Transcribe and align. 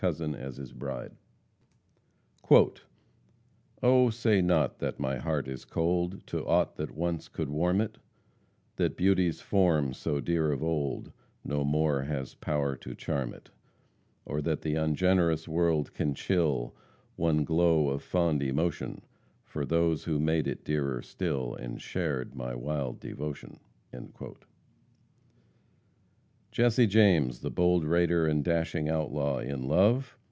"Oh, 2.51 4.09
say 4.09 4.41
not 4.41 4.79
that 4.79 4.99
my 4.99 5.17
heart 5.17 5.47
is 5.47 5.63
cold 5.63 6.25
To 6.25 6.43
aught 6.43 6.75
that 6.77 6.95
once 6.95 7.27
could 7.27 7.49
warm 7.51 7.79
it; 7.81 7.99
That 8.77 8.97
Beauty's 8.97 9.41
form, 9.41 9.93
so 9.93 10.19
dear 10.19 10.51
of 10.51 10.63
old, 10.63 11.11
No 11.45 11.63
more 11.63 12.01
has 12.01 12.33
power 12.33 12.75
to 12.77 12.95
charm 12.95 13.31
it; 13.31 13.51
Or 14.25 14.41
that 14.41 14.61
the 14.61 14.73
ungenerous 14.73 15.47
world 15.47 15.93
can 15.93 16.15
chill 16.15 16.73
One 17.15 17.43
glow 17.43 17.89
of 17.89 18.01
fond 18.01 18.41
emotion, 18.41 19.03
For 19.43 19.67
those 19.67 20.05
who 20.05 20.17
made 20.19 20.47
it 20.47 20.63
dearer 20.65 21.03
still 21.03 21.53
And 21.53 21.79
shared 21.79 22.33
my 22.33 22.55
wild 22.55 22.99
devotion." 22.99 23.59
Jesse 26.53 26.85
James, 26.85 27.39
the 27.39 27.49
bold 27.49 27.85
raider 27.85 28.27
and 28.27 28.43
dashing 28.43 28.89
outlaw, 28.89 29.37
in 29.37 29.69
love? 29.69 30.17